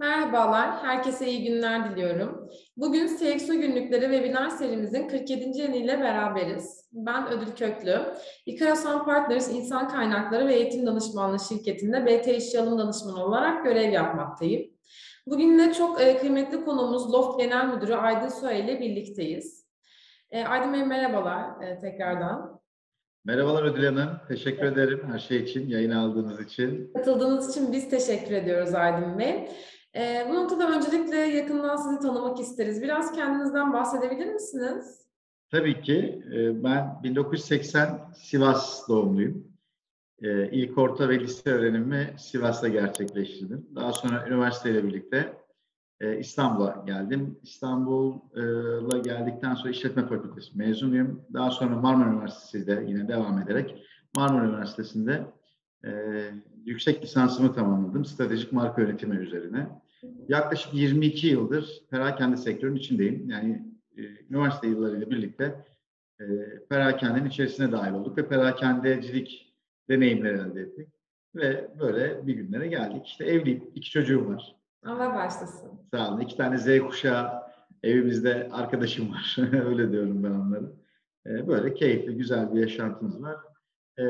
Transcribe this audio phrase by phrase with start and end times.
[0.00, 2.48] Merhabalar, herkese iyi günler diliyorum.
[2.76, 5.58] Bugün CXO Günlükleri webinar serimizin 47.
[5.58, 6.88] yılıyla beraberiz.
[6.92, 8.00] Ben Ödül Köklü.
[8.46, 14.70] İkarasan Partners İnsan Kaynakları ve Eğitim Danışmanlığı şirketinde BT İşçi Alım Danışmanı olarak görev yapmaktayım.
[15.26, 19.66] Bugün de çok e, kıymetli konumuz Loft Genel Müdürü Aydın Soy ile birlikteyiz.
[20.30, 22.60] E, Aydın Bey merhabalar e, tekrardan.
[23.24, 24.10] Merhabalar Ödül Hanım.
[24.28, 26.92] Teşekkür ederim her şey için, yayın aldığınız için.
[26.96, 29.48] Katıldığınız için biz teşekkür ediyoruz Aydın Bey.
[29.96, 32.82] E, bu noktada öncelikle yakından sizi tanımak isteriz.
[32.82, 35.04] Biraz kendinizden bahsedebilir misiniz?
[35.50, 36.22] Tabii ki.
[36.32, 39.48] E, ben 1980 Sivas doğumluyum.
[40.22, 43.66] E, ilk orta ve lise öğrenimimi Sivas'ta gerçekleştirdim.
[43.74, 45.32] Daha sonra üniversiteyle birlikte
[46.00, 47.38] e, İstanbul'a geldim.
[47.42, 51.24] İstanbul'a geldikten sonra İşletme Fakültesi mezunuyum.
[51.32, 53.82] Daha sonra Marmara Üniversitesi'de yine devam ederek
[54.16, 55.24] Marmara Üniversitesi'nde
[56.64, 58.04] yüksek lisansımı tamamladım.
[58.04, 59.68] Stratejik marka yönetimi üzerine.
[60.28, 63.30] Yaklaşık 22 yıldır perakende sektörün içindeyim.
[63.30, 63.62] Yani
[63.96, 65.64] e, üniversite yıllarıyla birlikte
[66.20, 66.24] e,
[66.68, 69.54] perakendenin içerisine dahil olduk ve perakendecilik
[69.88, 70.88] deneyimleri elde ettik.
[71.34, 73.06] Ve böyle bir günlere geldik.
[73.06, 74.56] İşte evliyim, iki çocuğum var.
[74.84, 75.70] Allah başlasın.
[75.90, 76.20] Sağ olun.
[76.20, 77.42] İki tane Z kuşağı
[77.82, 79.36] evimizde arkadaşım var.
[79.66, 80.66] Öyle diyorum ben onlara.
[81.26, 83.36] E, böyle keyifli, güzel bir yaşantımız var.
[83.98, 84.02] E,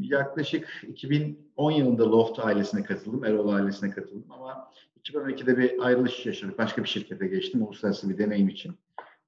[0.00, 4.70] yaklaşık 2010 yılında Loft ailesine katıldım, Erol ailesine katıldım ama
[5.02, 6.58] 2012'de bir ayrılış yaşadık.
[6.58, 8.74] Başka bir şirkete geçtim uluslararası bir deneyim için.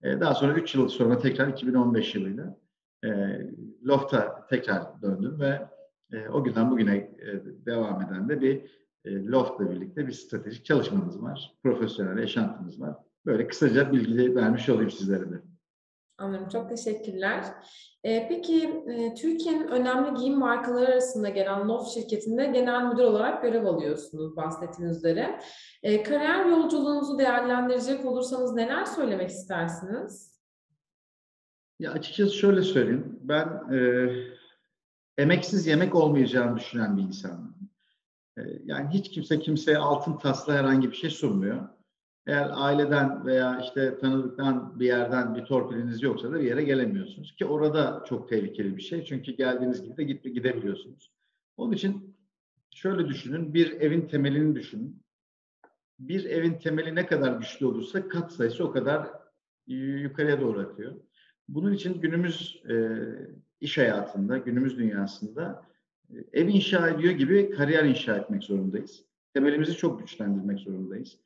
[0.03, 2.57] E, daha sonra 3 yıl sonra tekrar 2015 yılıyla
[3.05, 3.09] e,
[3.87, 5.69] Loft'a tekrar döndüm ve
[6.13, 8.63] e, o günden bugüne e, devam eden de bir
[9.05, 11.55] e, Loft'la birlikte bir stratejik çalışmamız var.
[11.63, 12.97] Profesyonel yaşantımız var.
[13.27, 15.43] Böyle kısaca bilgi vermiş olayım sizlere de.
[16.19, 16.49] Anladım.
[16.49, 17.45] Çok teşekkürler.
[18.05, 23.67] Ee, peki e, Türkiye'nin önemli giyim markaları arasında gelen Loft şirketinde genel müdür olarak görev
[23.67, 25.41] alıyorsunuz bahsettiğiniz üzere.
[25.83, 30.41] E, kariyer yolculuğunuzu değerlendirecek olursanız neler söylemek istersiniz?
[31.79, 33.19] Ya açıkçası şöyle söyleyeyim.
[33.23, 34.09] Ben e,
[35.19, 37.57] emeksiz yemek olmayacağını düşünen bir insanım.
[38.39, 41.76] E, yani hiç kimse kimseye altın tasla herhangi bir şey sunmuyor.
[42.27, 47.37] Eğer aileden veya işte tanıdıktan bir yerden bir torpiliniz yoksa da bir yere gelemiyorsunuz.
[47.37, 49.05] Ki orada çok tehlikeli bir şey.
[49.05, 51.13] Çünkü geldiğiniz gibi de gidip gidebiliyorsunuz.
[51.57, 52.17] Onun için
[52.75, 53.55] şöyle düşünün.
[53.55, 55.03] Bir evin temelini düşünün.
[55.99, 59.09] Bir evin temeli ne kadar güçlü olursa kat sayısı o kadar
[59.67, 60.95] yukarıya doğru akıyor.
[61.49, 62.75] Bunun için günümüz e,
[63.61, 65.63] iş hayatında, günümüz dünyasında
[66.11, 69.05] e, ev inşa ediyor gibi kariyer inşa etmek zorundayız.
[69.35, 71.19] Temelimizi çok güçlendirmek zorundayız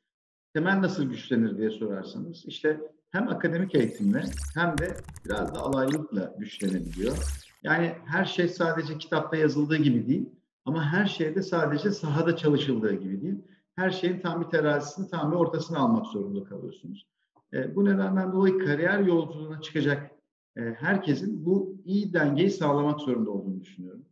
[0.53, 2.81] temel nasıl güçlenir diye sorarsanız işte
[3.11, 4.23] hem akademik eğitimle
[4.55, 7.17] hem de biraz da alaylılıkla güçlenebiliyor.
[7.63, 10.29] Yani her şey sadece kitapta yazıldığı gibi değil
[10.65, 13.41] ama her şeyde sadece sahada çalışıldığı gibi değil.
[13.75, 17.07] Her şeyin tam bir terazisini tam bir ortasını almak zorunda kalıyorsunuz.
[17.53, 20.11] E, bu nedenden dolayı kariyer yolculuğuna çıkacak
[20.57, 24.05] e, herkesin bu iyi dengeyi sağlamak zorunda olduğunu düşünüyorum.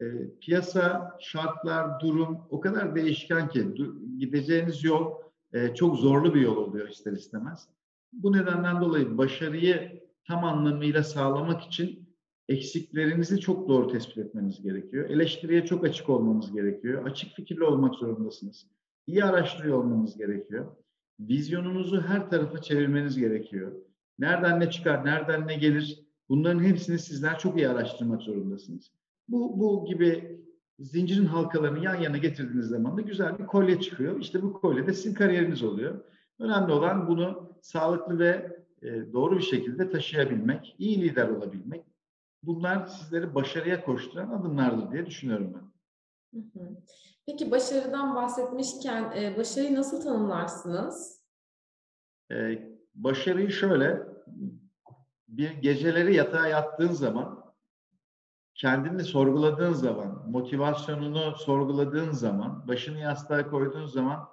[0.00, 0.04] E,
[0.40, 3.74] piyasa, şartlar, durum o kadar değişken ki
[4.18, 5.23] gideceğiniz yol
[5.54, 7.68] e, çok zorlu bir yol oluyor ister istemez.
[8.12, 12.08] Bu nedenden dolayı başarıyı tam anlamıyla sağlamak için
[12.48, 15.10] eksiklerinizi çok doğru tespit etmeniz gerekiyor.
[15.10, 17.06] Eleştiriye çok açık olmanız gerekiyor.
[17.06, 18.66] Açık fikirli olmak zorundasınız.
[19.06, 20.76] İyi araştırıyor olmanız gerekiyor.
[21.20, 23.72] Vizyonunuzu her tarafa çevirmeniz gerekiyor.
[24.18, 28.92] Nereden ne çıkar, nereden ne gelir bunların hepsini sizler çok iyi araştırmak zorundasınız.
[29.28, 30.40] Bu, bu gibi
[30.78, 34.20] zincirin halkalarını yan yana getirdiğiniz zaman da güzel bir kolye çıkıyor.
[34.20, 36.04] İşte bu kolye de sizin kariyeriniz oluyor.
[36.38, 41.84] Önemli olan bunu sağlıklı ve e, doğru bir şekilde taşıyabilmek, iyi lider olabilmek.
[42.42, 45.74] Bunlar sizleri başarıya koşturan adımlardır diye düşünüyorum ben.
[47.26, 51.20] Peki başarıdan bahsetmişken e, başarıyı nasıl tanımlarsınız?
[52.32, 54.02] Ee, başarıyı şöyle,
[55.28, 57.43] bir geceleri yatağa yattığın zaman
[58.54, 64.28] kendini sorguladığın zaman, motivasyonunu sorguladığın zaman, başını yastığa koyduğun zaman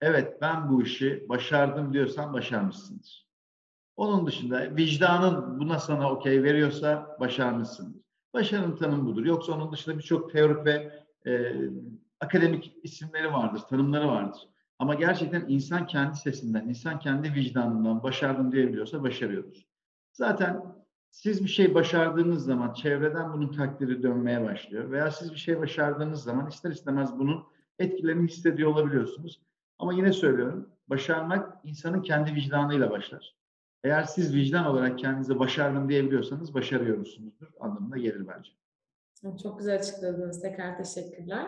[0.00, 3.28] evet ben bu işi başardım diyorsan başarmışsındır.
[3.96, 8.02] Onun dışında vicdanın buna sana okey veriyorsa başarmışsındır.
[8.34, 9.24] Başarının tanımı budur.
[9.24, 11.54] Yoksa onun dışında birçok teorik ve e,
[12.20, 14.48] akademik isimleri vardır, tanımları vardır.
[14.78, 19.62] Ama gerçekten insan kendi sesinden, insan kendi vicdanından başardım diyebiliyorsa başarıyordur.
[20.12, 20.77] Zaten
[21.10, 24.90] siz bir şey başardığınız zaman çevreden bunun takdiri dönmeye başlıyor.
[24.90, 27.44] Veya siz bir şey başardığınız zaman ister istemez bunun
[27.78, 29.40] etkilerini hissediyor olabiliyorsunuz.
[29.78, 33.34] Ama yine söylüyorum, başarmak insanın kendi vicdanıyla başlar.
[33.84, 38.50] Eğer siz vicdan olarak kendinize başardım diyebiliyorsanız başarıyorsunuzdur anlamına gelir bence.
[39.42, 40.42] Çok güzel açıkladınız.
[40.42, 41.46] Tekrar teşekkürler.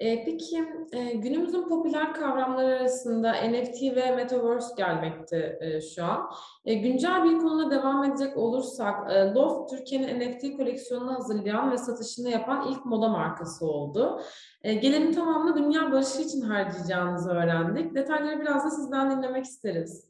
[0.00, 6.30] E, peki e, günümüzün popüler kavramları arasında NFT ve Metaverse gelmekte e, şu an.
[6.64, 12.30] E, güncel bir konuda devam edecek olursak, e, Loft Türkiye'nin NFT koleksiyonunu hazırlayan ve satışını
[12.30, 14.20] yapan ilk moda markası oldu.
[14.62, 17.94] E, gelirin tamamını dünya barışı için harcayacağınızı öğrendik.
[17.94, 20.08] Detayları biraz da sizden dinlemek isteriz.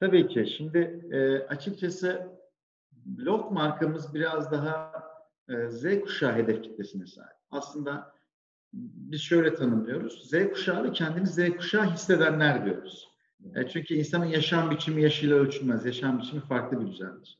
[0.00, 0.46] Tabii ki.
[0.56, 2.28] Şimdi e, açıkçası
[3.18, 4.92] Loft markamız biraz daha
[5.48, 7.36] e, Z kuşağı hedef kitlesine sahip.
[7.50, 8.19] Aslında
[8.72, 10.30] biz şöyle tanımlıyoruz.
[10.30, 13.08] Z kuşağı kendini Z kuşağı hissedenler diyoruz.
[13.54, 15.86] E, çünkü insanın yaşam biçimi yaşıyla ölçülmez.
[15.86, 17.38] Yaşam biçimi farklı bir düzendir.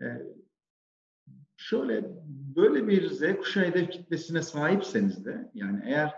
[0.00, 0.06] E,
[1.56, 2.10] şöyle
[2.56, 6.14] böyle bir Z kuşağı hedef kitlesine sahipseniz de yani eğer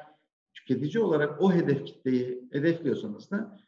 [0.54, 3.60] tüketici olarak o hedef kitleyi hedefliyorsanız da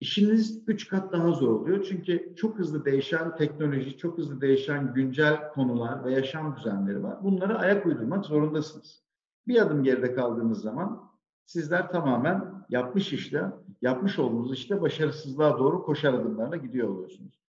[0.00, 1.86] işiniz üç kat daha zor oluyor.
[1.88, 7.24] Çünkü çok hızlı değişen teknoloji, çok hızlı değişen güncel konular ve yaşam düzenleri var.
[7.24, 9.03] Bunlara ayak uydurmak zorundasınız.
[9.48, 11.10] Bir adım geride kaldığınız zaman
[11.46, 13.44] sizler tamamen yapmış işte,
[13.82, 17.44] yapmış olduğunuz işte başarısızlığa doğru koşar adımlarla gidiyor oluyorsunuz.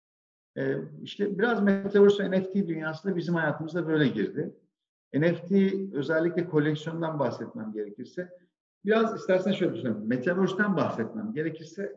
[0.56, 4.54] Ee, işte biraz Metaverse ve NFT dünyasında bizim hayatımıza böyle girdi.
[5.14, 5.52] NFT
[5.92, 8.38] özellikle koleksiyondan bahsetmem gerekirse,
[8.84, 10.06] biraz istersen şöyle düşünelim.
[10.06, 11.96] Metaverse'den bahsetmem gerekirse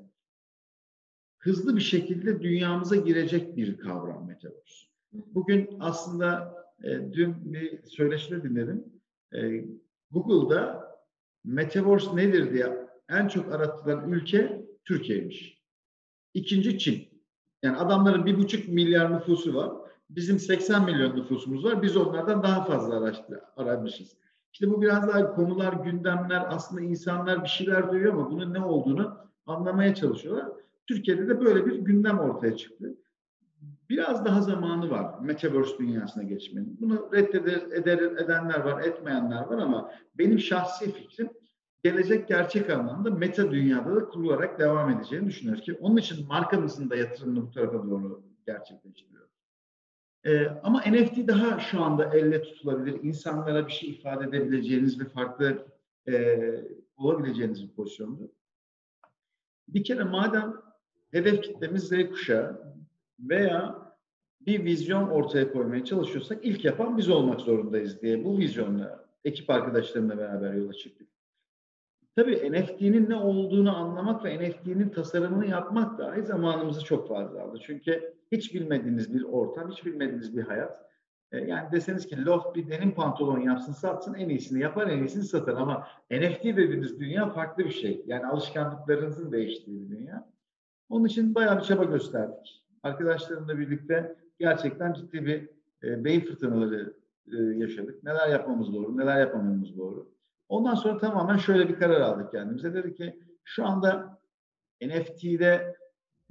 [1.37, 4.87] hızlı bir şekilde dünyamıza girecek bir kavram Metaverse.
[5.13, 8.83] Bugün aslında e, dün bir söyleşide dinledim.
[9.33, 9.65] E,
[10.15, 10.85] Google'da
[11.43, 15.61] Metaverse nedir diye en çok aratılan ülke Türkiye'ymiş.
[16.33, 17.07] İkinci Çin.
[17.63, 19.71] Yani adamların bir buçuk milyar nüfusu var.
[20.09, 21.81] Bizim 80 milyon nüfusumuz var.
[21.81, 24.17] Biz onlardan daha fazla araştır, aramışız.
[24.53, 29.17] İşte bu biraz daha konular, gündemler, aslında insanlar bir şeyler duyuyor ama bunun ne olduğunu
[29.45, 30.47] anlamaya çalışıyorlar.
[30.87, 32.95] Türkiye'de de böyle bir gündem ortaya çıktı.
[33.89, 36.77] Biraz daha zamanı var Metaverse dünyasına geçmenin.
[36.81, 41.29] Bunu reddeder eder, edenler var, etmeyenler var ama benim şahsi fikrim
[41.83, 46.95] gelecek gerçek anlamda meta dünyada da kurularak devam edeceğini düşünüyoruz ki onun için markamızın da
[46.95, 49.31] yatırımını bu tarafa doğru gerçekleştiriyoruz.
[50.25, 55.67] Ee, ama NFT daha şu anda elle tutulabilir, insanlara bir şey ifade edebileceğiniz ve farklı
[56.07, 56.39] e,
[56.97, 58.31] olabileceğiniz bir pozisyondu.
[59.67, 60.53] Bir kere madem
[61.11, 62.74] hedef kitlemiz Z kuşağı
[63.19, 63.75] veya
[64.41, 70.17] bir vizyon ortaya koymaya çalışıyorsak ilk yapan biz olmak zorundayız diye bu vizyonla ekip arkadaşlarımla
[70.17, 71.07] beraber yola çıktık.
[72.15, 77.59] Tabii NFT'nin ne olduğunu anlamak ve NFT'nin tasarımını yapmak dahi zamanımızı çok fazla aldı.
[77.65, 80.85] Çünkü hiç bilmediğiniz bir ortam, hiç bilmediğiniz bir hayat.
[81.31, 85.23] E, yani deseniz ki Loft bir denim pantolon yapsın satsın en iyisini yapar en iyisini
[85.23, 88.03] satar ama NFT dediğiniz dünya farklı bir şey.
[88.07, 90.29] Yani alışkanlıklarınızın değiştiği bir dünya.
[90.89, 92.64] Onun için bayağı bir çaba gösterdik.
[92.85, 95.49] Arkadaşlarımla birlikte gerçekten ciddi bir
[95.83, 96.93] e, beyin fırtınaları
[97.31, 98.03] e, yaşadık.
[98.03, 100.09] Neler yapmamız doğru, neler yapmamamız doğru.
[100.49, 102.73] Ondan sonra tamamen şöyle bir karar aldık kendimize.
[102.73, 104.19] Dedik ki şu anda
[104.81, 105.75] NFT'de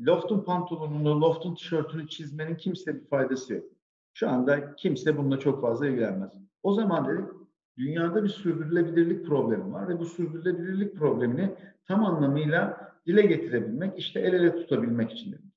[0.01, 3.65] Loft'un pantolonunu, Loft'un tişörtünü çizmenin kimse bir faydası yok.
[4.12, 6.33] Şu anda kimse bununla çok fazla ilgilenmez.
[6.62, 7.31] O zaman dedik
[7.79, 11.55] dünyada bir sürdürülebilirlik problemi var ve bu sürdürülebilirlik problemini
[11.87, 15.54] tam anlamıyla dile getirebilmek, işte el ele tutabilmek için dedik.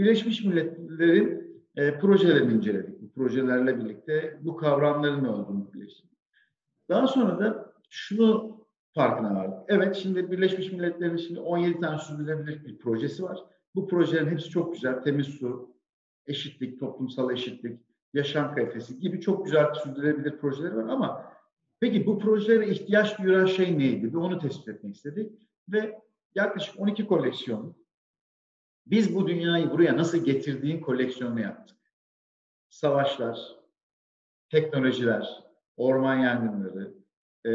[0.00, 3.02] Birleşmiş Milletler'in e, projelerini inceledik.
[3.02, 6.18] Bu projelerle birlikte bu kavramların ne olduğunu birleştirdik.
[6.88, 8.60] Daha sonra da şunu
[8.94, 9.58] farkına vardık.
[9.68, 13.38] Evet şimdi Birleşmiş Milletler'in şimdi 17 tane sürdürülebilir bir projesi var.
[13.74, 15.02] Bu projelerin hepsi çok güzel.
[15.02, 15.74] Temiz su,
[16.26, 17.80] eşitlik, toplumsal eşitlik,
[18.14, 21.24] yaşam kalitesi gibi çok güzel sürdürülebilir projeler var ama
[21.80, 24.14] peki bu projelere ihtiyaç duyulan şey neydi?
[24.14, 25.32] Ve onu tespit etmek istedik.
[25.68, 26.00] Ve
[26.34, 27.76] yaklaşık 12 koleksiyon
[28.86, 31.76] biz bu dünyayı buraya nasıl getirdiğin koleksiyonunu yaptık.
[32.68, 33.38] Savaşlar,
[34.48, 35.44] teknolojiler,
[35.76, 36.94] orman yangınları,
[37.46, 37.50] e,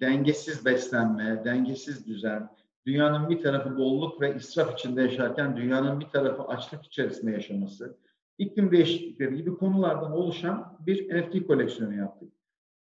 [0.00, 2.48] dengesiz beslenme, dengesiz düzen,
[2.86, 7.96] dünyanın bir tarafı bolluk ve israf içinde yaşarken dünyanın bir tarafı açlık içerisinde yaşaması,
[8.38, 12.32] iklim değişiklikleri gibi konulardan oluşan bir NFT koleksiyonu yaptık.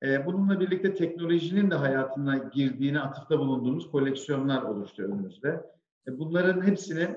[0.03, 5.67] E, bununla birlikte teknolojinin de hayatına girdiğine atıfta bulunduğumuz koleksiyonlar oluştu önümüzde.
[6.09, 7.09] E, bunların hepsini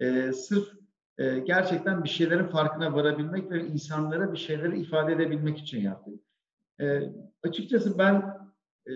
[0.00, 0.68] e, sırf
[1.18, 6.20] e, gerçekten bir şeylerin farkına varabilmek ve insanlara bir şeyleri ifade edebilmek için yaptık.
[6.80, 7.00] E,
[7.42, 8.14] açıkçası ben
[8.88, 8.92] e,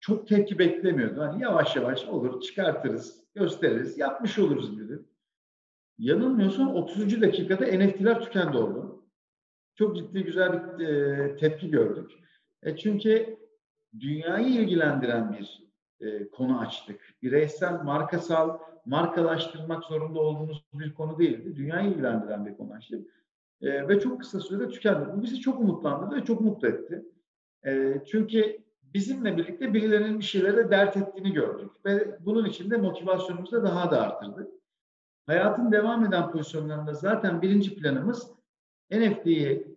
[0.00, 1.18] çok tepki beklemiyordum.
[1.18, 5.08] Hani yavaş yavaş olur, çıkartırız, gösteririz, yapmış oluruz dedim.
[5.98, 7.22] Yanılmıyorsam 30.
[7.22, 8.90] dakikada NFT'ler tükendi orada.
[9.74, 12.10] Çok ciddi güzel bir e, tepki gördük.
[12.62, 13.36] E, çünkü
[14.00, 17.14] dünyayı ilgilendiren bir e, konu açtık.
[17.22, 21.56] Bireysel, markasal, markalaştırmak zorunda olduğumuz bir konu değildi.
[21.56, 23.06] Dünyayı ilgilendiren bir konu açtık.
[23.62, 25.12] E, ve çok kısa sürede tükendi.
[25.16, 27.04] Bu bizi çok umutlandırdı ve çok mutlu etti.
[27.66, 28.58] E, çünkü
[28.94, 33.90] bizimle birlikte birilerinin bir şeylere dert ettiğini gördük ve bunun için de motivasyonumuzu da daha
[33.90, 34.48] da arttırdık.
[35.26, 38.30] Hayatın devam eden pozisyonlarında zaten birinci planımız
[38.90, 39.76] NFT'yi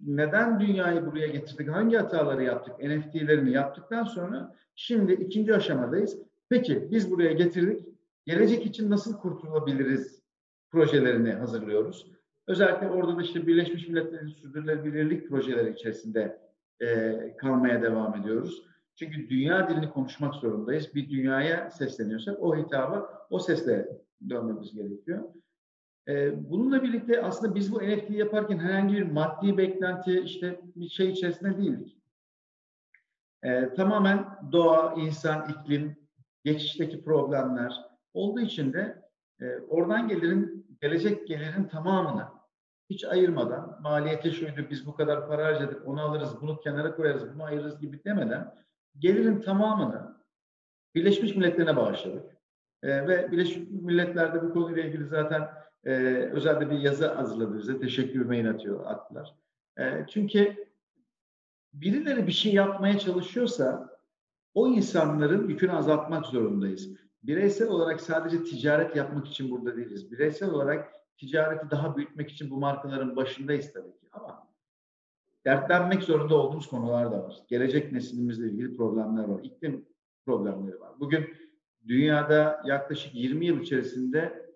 [0.00, 6.18] neden dünyayı buraya getirdik, hangi hataları yaptık, NFT'lerini yaptıktan sonra şimdi ikinci aşamadayız.
[6.48, 7.86] Peki biz buraya getirdik,
[8.26, 10.22] gelecek için nasıl kurtulabiliriz
[10.70, 12.06] projelerini hazırlıyoruz.
[12.46, 16.40] Özellikle orada da işte Birleşmiş Milletler'in sürdürülebilirlik projeleri içerisinde
[16.80, 18.66] e, kalmaya devam ediyoruz.
[18.94, 20.94] Çünkü dünya dilini konuşmak zorundayız.
[20.94, 23.88] Bir dünyaya sesleniyorsak o hitabı o sesle
[24.28, 25.24] dönmemiz gerekiyor.
[26.08, 31.10] Ee, bununla birlikte aslında biz bu NFT yaparken herhangi bir maddi beklenti işte bir şey
[31.10, 31.98] içerisinde değildik.
[33.42, 35.96] Ee, tamamen doğa, insan, iklim,
[36.46, 37.72] geçişteki problemler
[38.14, 39.02] olduğu için de
[39.40, 42.24] e, oradan gelirin, gelecek gelirin tamamını
[42.90, 47.42] hiç ayırmadan maliyeti şuydu biz bu kadar para harcadık onu alırız bunu kenara koyarız bunu
[47.42, 48.54] ayırırız gibi demeden
[48.98, 50.16] gelirin tamamını
[50.94, 52.36] Birleşmiş Milletler'e bağışladık.
[52.82, 55.48] Ee, ve Birleşmiş Milletler'de bu konuyla ilgili zaten
[55.84, 55.92] e,
[56.32, 57.80] özel bir yazı hazırladı bize.
[57.80, 59.34] Teşekkür mail atıyor, attılar.
[59.78, 60.66] E, çünkü
[61.72, 63.95] birileri bir şey yapmaya çalışıyorsa
[64.56, 66.88] o insanların yükünü azaltmak zorundayız.
[67.22, 70.12] Bireysel olarak sadece ticaret yapmak için burada değiliz.
[70.12, 74.08] Bireysel olarak ticareti daha büyütmek için bu markaların başındayız tabii ki.
[74.12, 74.48] Ama
[75.44, 77.36] dertlenmek zorunda olduğumuz konular da var.
[77.48, 79.40] Gelecek neslimizle ilgili problemler var.
[79.42, 79.88] İklim
[80.26, 81.00] problemleri var.
[81.00, 81.26] Bugün
[81.88, 84.52] dünyada yaklaşık 20 yıl içerisinde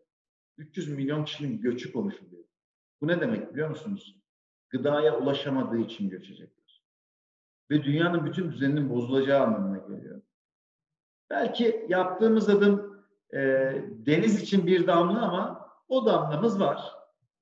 [0.59, 2.45] 300 milyon kişinin göçü konuşuluyor.
[3.01, 4.17] Bu ne demek biliyor musunuz?
[4.69, 6.60] Gıdaya ulaşamadığı için göçecekler.
[7.71, 10.23] Ve dünyanın bütün düzeninin bozulacağı anlamına geliyor.
[11.31, 13.39] Belki yaptığımız adım e,
[14.07, 16.81] deniz için bir damla ama o damlamız var.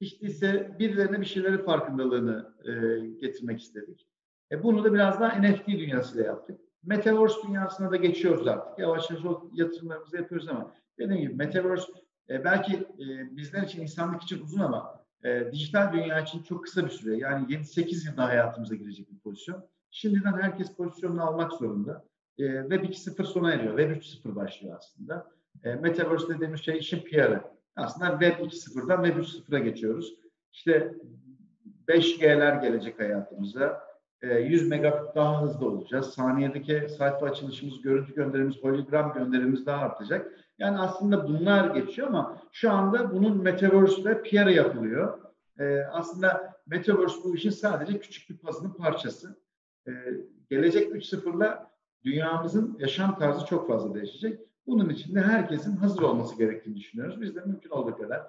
[0.00, 2.73] İşte ise birilerine bir şeyleri farkındalığını e,
[3.20, 4.06] getirmek istedik.
[4.52, 6.61] E, bunu da biraz daha NFT dünyasıyla yaptık.
[6.82, 8.78] Metaverse dünyasına da geçiyoruz artık.
[8.78, 11.92] Yavaş yavaş o yatırımlarımızı yapıyoruz ama dediğim gibi Metaverse
[12.30, 16.85] e, belki e, bizler için, insanlık için uzun ama e, dijital dünya için çok kısa
[16.85, 17.16] bir süre.
[17.16, 19.68] Yani 7-8 yılda hayatımıza girecek bir pozisyon.
[19.90, 22.04] Şimdiden herkes pozisyonunu almak zorunda.
[22.38, 23.78] E, Web 2.0 sona eriyor.
[23.78, 25.26] Web 3.0 başlıyor aslında.
[25.64, 27.42] E, Metaverse dediğimiz şey işin PR'ı.
[27.76, 30.14] Aslında Web 2.0'dan Web 3.0'a geçiyoruz.
[30.52, 30.95] İşte
[31.88, 33.88] 5G'ler gelecek hayatımıza.
[34.23, 36.07] 100 e, megabit daha hızlı olacağız.
[36.07, 40.33] Saniyedeki sayfa açılışımız, görüntü gönderimiz, hologram gönderimiz daha artacak.
[40.59, 45.18] Yani aslında bunlar geçiyor ama şu anda bunun Metaverse'de PR yapılıyor.
[45.59, 49.37] Ee, aslında Metaverse bu işin sadece küçük bir puzzle'ın parçası.
[49.88, 49.92] Ee,
[50.50, 51.71] gelecek 3.0'la
[52.04, 54.40] dünyamızın yaşam tarzı çok fazla değişecek.
[54.66, 57.21] Bunun için de herkesin hazır olması gerektiğini düşünüyoruz.
[57.21, 58.23] Biz de mümkün olduğu kadar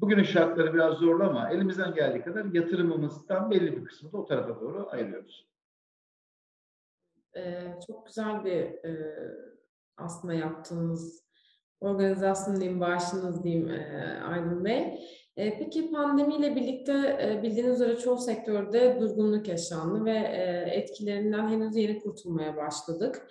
[0.00, 4.60] bugünün şartları biraz zorlu ama elimizden geldiği kadar yatırımımızdan belli bir kısmını da o tarafa
[4.60, 5.46] doğru ayırıyoruz.
[7.36, 9.14] Ee, çok güzel bir e,
[9.96, 11.24] aslında yaptığınız
[11.80, 15.00] organizasyon diyeyim, bağışınız diyeyim e, Aydın Bey.
[15.36, 21.76] E, peki pandemiyle birlikte e, bildiğiniz üzere çoğu sektörde durgunluk yaşandı ve e, etkilerinden henüz
[21.76, 23.26] yeni kurtulmaya başladık.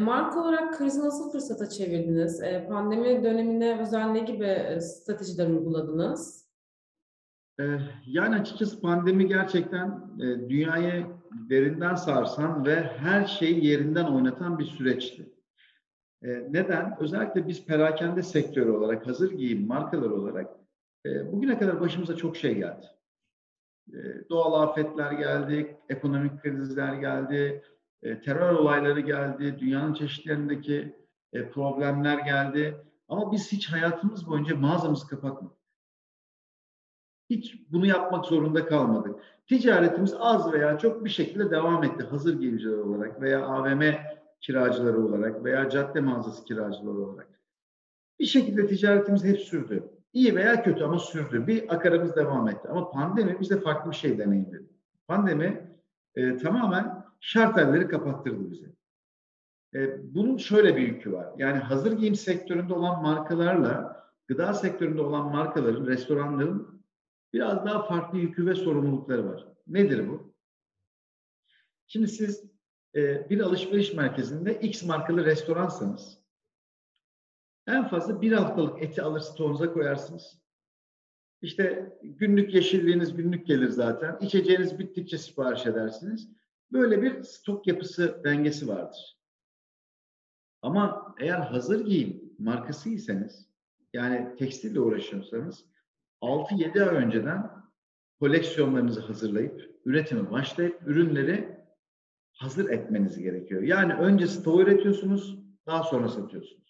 [0.00, 2.42] Marka olarak krizi nasıl fırsata çevirdiniz?
[2.68, 6.48] Pandemi döneminde özel ne gibi stratejiler uyguladınız?
[8.06, 10.18] Yani açıkçası pandemi gerçekten
[10.48, 11.06] dünyayı
[11.50, 15.32] derinden sarsan ve her şeyi yerinden oynatan bir süreçti.
[16.22, 16.96] Neden?
[17.00, 20.61] Özellikle biz perakende sektörü olarak, hazır giyim markaları olarak
[21.06, 22.86] e, bugüne kadar başımıza çok şey geldi.
[23.92, 27.62] E, doğal afetler geldi, ekonomik krizler geldi,
[28.02, 30.96] terör olayları geldi, dünyanın çeşitlerindeki
[31.32, 32.76] problemler geldi.
[33.08, 35.58] Ama biz hiç hayatımız boyunca mağazamızı kapatmadık.
[37.30, 39.20] Hiç bunu yapmak zorunda kalmadık.
[39.46, 43.82] Ticaretimiz az veya çok bir şekilde devam etti hazır giyimciler olarak veya AVM
[44.40, 47.28] kiracıları olarak veya cadde mağazası kiracıları olarak.
[48.18, 49.91] Bir şekilde ticaretimiz hep sürdü.
[50.12, 51.46] İyi veya kötü ama sürdü.
[51.46, 52.68] Bir akaramız devam etti.
[52.68, 54.66] Ama pandemi bize farklı bir şey deneyimledi.
[55.06, 55.70] Pandemi
[56.14, 58.66] e, tamamen şartelleri kapattırdı bize.
[59.74, 61.32] E, bunun şöyle bir yükü var.
[61.36, 66.82] Yani hazır giyim sektöründe olan markalarla gıda sektöründe olan markaların, restoranların
[67.32, 69.46] biraz daha farklı yükü ve sorumlulukları var.
[69.66, 70.34] Nedir bu?
[71.86, 72.44] Şimdi siz
[72.94, 76.21] e, bir alışveriş merkezinde X markalı restoransanız
[77.66, 80.38] en fazla bir haftalık eti alır stoğunuza koyarsınız.
[81.42, 84.18] İşte günlük yeşilliğiniz günlük gelir zaten.
[84.20, 86.28] İçeceğiniz bittikçe sipariş edersiniz.
[86.72, 89.18] Böyle bir stok yapısı dengesi vardır.
[90.62, 93.48] Ama eğer hazır giyim markasıysanız
[93.92, 95.64] yani tekstille uğraşıyorsanız
[96.22, 97.50] 6-7 ay önceden
[98.20, 101.58] koleksiyonlarınızı hazırlayıp üretime başlayıp ürünleri
[102.32, 103.62] hazır etmeniz gerekiyor.
[103.62, 106.61] Yani önce stoğu üretiyorsunuz, daha sonra satıyorsunuz.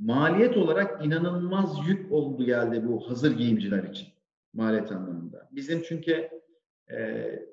[0.00, 4.08] Maliyet olarak inanılmaz yük oldu geldi bu hazır giyimciler için
[4.54, 5.48] maliyet anlamında.
[5.52, 6.30] Bizim çünkü
[6.90, 6.96] e,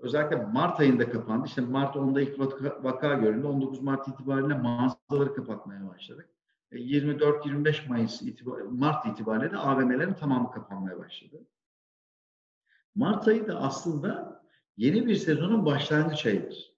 [0.02, 1.48] özellikle Mart ayında kapandı.
[1.48, 3.48] İşte Mart 10'da ilk vaka, vaka görüldü.
[3.48, 6.30] 19 Mart itibariyle mağazaları kapatmaya başladık.
[6.72, 11.46] 24-25 Mayıs itibar Mart itibariyle de AVM'lerin tamamı kapanmaya başladı.
[12.96, 14.42] Mart ayı da aslında
[14.78, 16.76] yeni bir sezonun başlangıç ayıdır.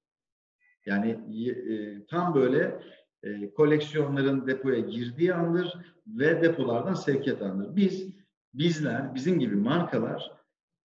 [0.85, 1.09] Yani
[1.49, 2.81] e, tam böyle
[3.23, 7.75] e, koleksiyonların depoya girdiği andır ve depolardan sevkiyat andır.
[7.75, 8.15] Biz,
[8.53, 10.31] bizler, bizim gibi markalar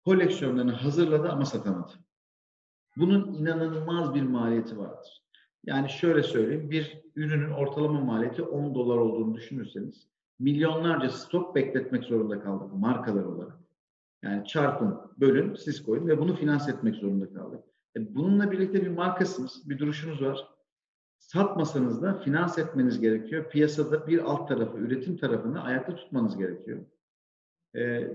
[0.04, 1.92] koleksiyonlarını hazırladı ama satamadı.
[2.96, 5.22] Bunun inanılmaz bir maliyeti vardır.
[5.64, 10.08] Yani şöyle söyleyeyim, bir ürünün ortalama maliyeti 10 dolar olduğunu düşünürseniz
[10.38, 13.58] milyonlarca stok bekletmek zorunda kaldık markalar olarak.
[14.22, 17.64] Yani çarpın, bölün, siz koyun ve bunu finanse etmek zorunda kaldık.
[17.96, 20.48] E bununla birlikte bir markasınız, bir duruşunuz var.
[21.18, 23.50] Satmasanız da finanse etmeniz gerekiyor.
[23.50, 26.78] Piyasada bir alt tarafı, üretim tarafını ayakta tutmanız gerekiyor.
[27.74, 28.12] E,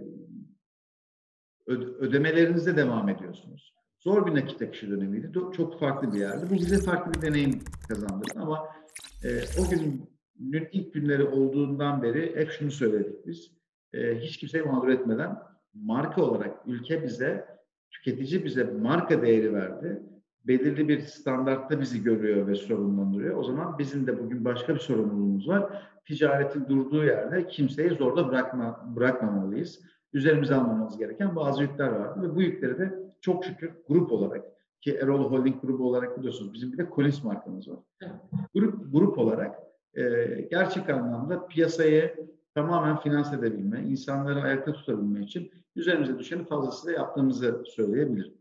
[1.99, 3.73] ödemelerinize devam ediyorsunuz.
[3.99, 5.31] Zor bir nakit akışı dönemiydi.
[5.33, 6.45] Çok farklı bir yerdi.
[6.49, 8.69] Bu bize farklı bir deneyim kazandırdı ama
[9.23, 9.29] e,
[9.59, 10.09] o günün
[10.71, 13.51] ilk günleri olduğundan beri hep şunu söyledik biz.
[13.93, 15.39] E, hiç kimseyi mağdur etmeden
[15.73, 17.45] marka olarak ülke bize,
[17.91, 20.03] tüketici bize marka değeri verdi.
[20.47, 23.37] Belirli bir standartta bizi görüyor ve sorumlandırıyor.
[23.37, 25.83] O zaman bizim de bugün başka bir sorumluluğumuz var.
[26.05, 29.79] Ticaretin durduğu yerde kimseyi zorda bırakma, bırakmamalıyız.
[30.13, 34.45] Üzerimize almamız gereken bazı yükler vardı ve bu yükleri de çok şükür grup olarak
[34.81, 37.79] ki Erol Holding grubu olarak biliyorsunuz bizim bir de Collins markamız var.
[38.53, 39.55] Grup grup olarak
[39.93, 40.01] e,
[40.51, 42.15] gerçek anlamda piyasayı
[42.55, 48.33] tamamen finanse edebilme, insanları ayakta tutabilme için üzerimize düşeni fazlasıyla yaptığımızı söyleyebilirim.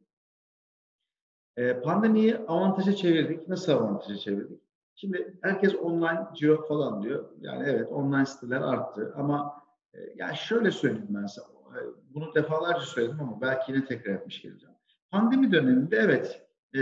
[1.57, 3.49] E, pandemiyi avantaja çevirdik.
[3.49, 4.61] Nasıl avantaja çevirdik?
[4.95, 7.25] Şimdi herkes online ciro falan diyor.
[7.41, 9.63] Yani evet online siteler arttı ama
[9.95, 11.41] e, yani şöyle söyleyeyim ben size.
[11.41, 11.81] E,
[12.15, 14.75] bunu defalarca söyledim ama belki yine tekrar etmiş geleceğim.
[15.11, 16.81] Pandemi döneminde evet e,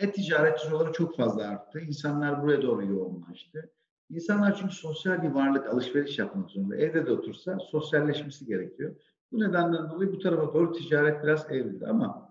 [0.00, 1.80] e-ticaret ciroları çok fazla arttı.
[1.80, 3.70] İnsanlar buraya doğru yoğunlaştı.
[4.10, 6.76] İnsanlar çünkü sosyal bir varlık, alışveriş yapmak zorunda.
[6.76, 8.96] Evde de otursa sosyalleşmesi gerekiyor.
[9.32, 12.25] Bu nedenden dolayı bu tarafa doğru ticaret biraz evrildi ama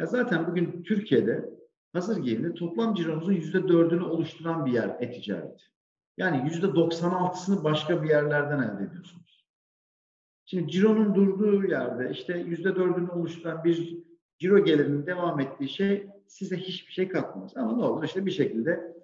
[0.00, 1.50] ya zaten bugün Türkiye'de
[1.92, 5.66] hazır giyimde toplam ciromuzun yüzde dördünü oluşturan bir yer e-ticaret.
[6.16, 9.46] Yani yüzde doksan altısını başka bir yerlerden elde ediyorsunuz.
[10.44, 13.98] Şimdi cironun durduğu yerde işte yüzde dördünü oluşturan bir
[14.38, 17.56] ciro gelirinin devam ettiği şey size hiçbir şey katmaz.
[17.56, 18.96] Ama ne olur işte bir şekilde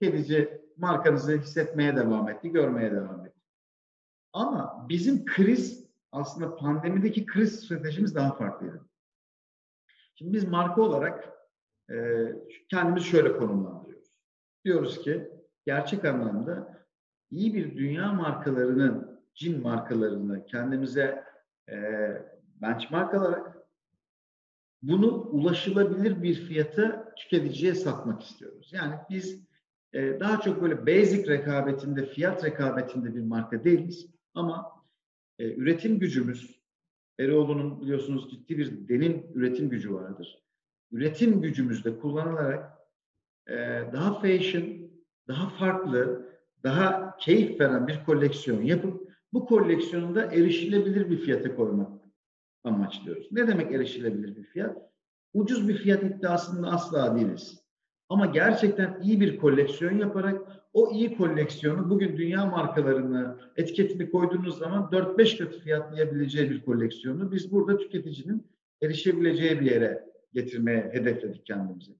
[0.00, 3.40] tüketici markanızı hissetmeye devam etti, görmeye devam etti.
[4.32, 8.93] Ama bizim kriz aslında pandemideki kriz stratejimiz daha farklıydı.
[10.14, 11.32] Şimdi biz marka olarak
[11.90, 11.96] e,
[12.70, 14.20] kendimizi şöyle konumlandırıyoruz.
[14.64, 15.30] Diyoruz ki
[15.66, 16.86] gerçek anlamda
[17.30, 21.24] iyi bir dünya markalarının, cin markalarını kendimize
[21.70, 21.76] e,
[22.60, 23.56] benchmark alarak
[24.82, 28.70] bunu ulaşılabilir bir fiyata tüketiciye satmak istiyoruz.
[28.72, 29.44] Yani biz
[29.92, 34.06] e, daha çok böyle basic rekabetinde, fiyat rekabetinde bir marka değiliz.
[34.34, 34.72] Ama
[35.38, 36.63] e, üretim gücümüz,
[37.18, 40.42] Eroğlu'nun biliyorsunuz ciddi bir denin üretim gücü vardır.
[40.92, 42.78] Üretim gücümüzde kullanılarak
[43.48, 43.54] e,
[43.92, 44.64] daha fashion,
[45.28, 46.28] daha farklı,
[46.62, 51.90] daha keyif veren bir koleksiyon yapıp bu koleksiyonu da erişilebilir bir fiyata koymak
[52.64, 53.32] amaçlıyoruz.
[53.32, 54.76] Ne demek erişilebilir bir fiyat?
[55.34, 57.63] Ucuz bir fiyat iddiasında asla değiliz.
[58.08, 64.82] Ama gerçekten iyi bir koleksiyon yaparak o iyi koleksiyonu bugün dünya markalarını etiketini koyduğunuz zaman
[64.92, 68.46] 4-5 katı fiyatlayabileceği bir koleksiyonu biz burada tüketicinin
[68.82, 71.92] erişebileceği bir yere getirmeye hedefledik kendimizi.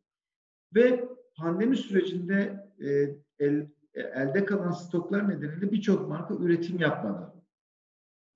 [0.75, 7.33] Ve pandemi sürecinde e, el, elde kalan stoklar nedeniyle birçok marka üretim yapmadı.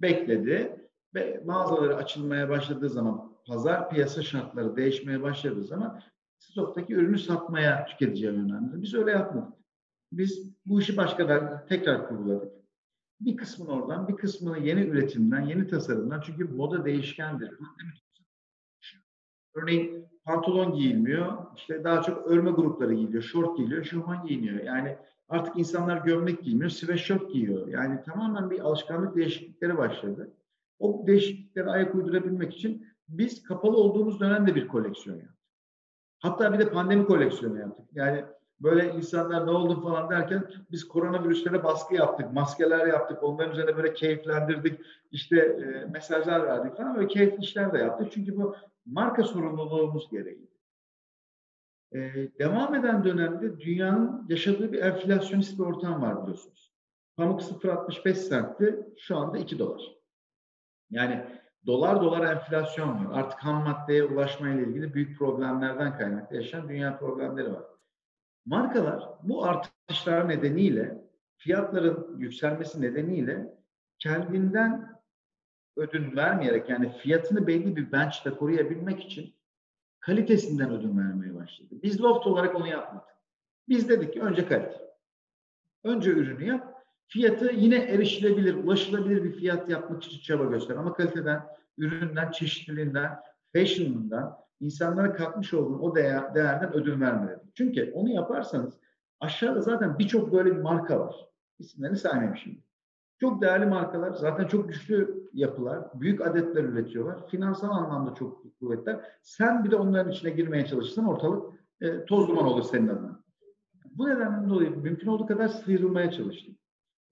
[0.02, 6.02] Bekledi ve mağazaları açılmaya başladığı zaman, pazar piyasa şartları değişmeye başladığı zaman
[6.38, 8.82] stoktaki ürünü satmaya tüketiciye yönlendirdi.
[8.82, 9.58] Biz öyle yapmadık.
[10.12, 12.52] Biz bu işi başka tekrar kurguladık.
[13.20, 16.20] Bir kısmını oradan, bir kısmını yeni üretimden, yeni tasarımdan.
[16.20, 17.50] Çünkü moda değişkendir.
[19.54, 21.32] Örneğin pantolon giyilmiyor.
[21.56, 23.22] İşte daha çok örme grupları giyiliyor.
[23.22, 24.64] Şort giyiliyor, şofman giyiniyor.
[24.64, 24.96] Yani
[25.28, 27.68] artık insanlar gömlek giymiyor, sweatshirt giyiyor.
[27.68, 30.34] Yani tamamen bir alışkanlık değişiklikleri başladı.
[30.78, 35.37] O değişikliklere ayak uydurabilmek için biz kapalı olduğumuz dönemde bir koleksiyon yaptık.
[36.18, 37.86] Hatta bir de pandemi koleksiyonu yaptık.
[37.92, 38.24] Yani
[38.60, 43.94] böyle insanlar ne oldu falan derken biz koronavirüslere baskı yaptık, maskeler yaptık, onların üzerine böyle
[43.94, 48.12] keyiflendirdik, işte e, mesajlar verdik falan böyle keyifli işler de yaptık.
[48.12, 50.48] Çünkü bu marka sorumluluğumuz gereği.
[51.92, 51.98] E,
[52.38, 56.72] devam eden dönemde dünyanın yaşadığı bir enflasyonist bir ortam var biliyorsunuz.
[57.16, 59.82] Pamuk 0.65 sentti, şu anda 2 dolar.
[60.90, 61.24] Yani
[61.68, 63.18] dolar dolar enflasyon var.
[63.18, 67.62] Artık ham maddeye ulaşmayla ilgili büyük problemlerden kaynaklı yaşayan dünya problemleri var.
[68.46, 71.04] Markalar bu artışlar nedeniyle,
[71.36, 73.54] fiyatların yükselmesi nedeniyle
[73.98, 74.98] kendinden
[75.76, 79.34] ödün vermeyerek yani fiyatını belli bir bench'te koruyabilmek için
[80.00, 81.74] kalitesinden ödün vermeye başladı.
[81.82, 83.08] Biz Loft olarak onu yapmadık.
[83.68, 84.80] Biz dedik ki önce kalite.
[85.84, 86.84] Önce ürünü yap.
[87.06, 90.76] Fiyatı yine erişilebilir, ulaşılabilir bir fiyat yapmak için çaba göster.
[90.76, 93.18] Ama kaliteden, üründen, çeşitliliğinden,
[93.52, 97.54] fashion'ından, insanlara katmış olduğun o değer, değerden ödün verme dedik.
[97.54, 98.78] Çünkü onu yaparsanız
[99.20, 101.14] aşağıda zaten birçok böyle bir marka var.
[101.58, 102.62] İsimlerini saymayayım şimdi.
[103.20, 107.28] Çok değerli markalar, zaten çok güçlü yapılar, büyük adetler üretiyorlar.
[107.28, 109.00] Finansal anlamda çok kuvvetler.
[109.22, 113.22] Sen bir de onların içine girmeye çalışırsan ortalık e, toz duman olur senin adına.
[113.84, 116.56] Bu nedenden dolayı mümkün olduğu kadar sıyrılmaya çalıştım.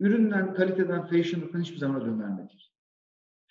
[0.00, 2.65] Üründen, kaliteden, fashion'dan hiçbir zaman ödün vermedik.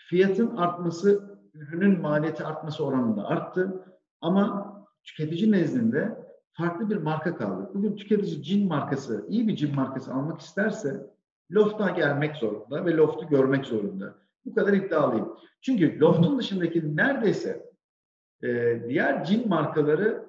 [0.10, 3.86] Fiyatın artması, ürünün maliyeti artması oranında arttı.
[4.22, 7.70] Ama tüketici nezdinde farklı bir marka kaldı.
[7.74, 11.16] Bugün tüketici cin markası, iyi bir cin markası almak isterse
[11.52, 14.16] Loft'a gelmek zorunda ve Loft'u görmek zorunda.
[14.46, 15.38] Bu kadar iddialıyım.
[15.62, 17.72] Çünkü Loft'un dışındaki neredeyse
[18.44, 20.26] e, diğer cin markaları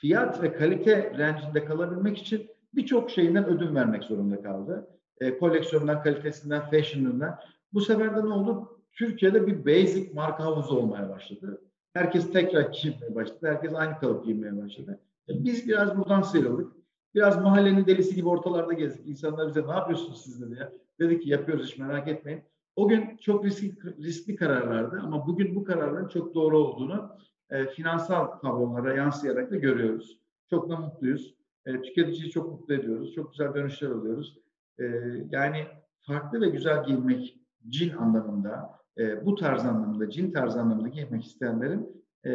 [0.00, 4.88] fiyat ve kalite rencinde kalabilmek için birçok şeyinden ödün vermek zorunda kaldı.
[5.20, 7.38] E, koleksiyondan, kalitesinden, fashion'ından.
[7.72, 8.79] Bu sefer de ne oldu?
[8.92, 11.62] Türkiye'de bir basic marka havuzu olmaya başladı.
[11.92, 13.38] Herkes tekrar giymeye başladı.
[13.42, 15.00] Herkes aynı kalıp giymeye başladı.
[15.28, 16.72] E, biz biraz buradan sıyrıldık.
[17.14, 19.08] Biraz mahallenin delisi gibi ortalarda gezdik.
[19.08, 20.72] İnsanlar bize ne yapıyorsunuz siz dedi ya.
[21.00, 22.42] Dedik ki yapıyoruz hiç merak etmeyin.
[22.76, 27.16] O gün çok riskli, riskli kararlardı ama bugün bu kararların çok doğru olduğunu
[27.50, 30.20] e, finansal tablolara yansıyarak da görüyoruz.
[30.50, 31.34] Çok da mutluyuz.
[31.66, 33.14] E, tüketiciyi çok mutlu ediyoruz.
[33.14, 34.38] Çok güzel dönüşler alıyoruz.
[34.78, 34.84] E,
[35.30, 35.66] yani
[36.00, 37.36] farklı ve güzel giyinmek
[37.68, 42.32] cin anlamında, e, bu tarz anlamında, cin tarz anlamında giymek isteyenlerin e,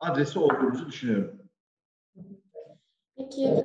[0.00, 1.42] adresi olduğumuzu düşünüyorum.
[3.16, 3.64] Peki